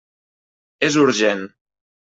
És 0.89 0.97
urgent. 1.03 1.47